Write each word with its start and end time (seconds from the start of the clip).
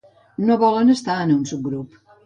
No 0.47 0.57
volem 0.63 0.91
estar 0.95 1.19
en 1.27 1.37
un 1.37 1.47
subgrup. 1.55 1.99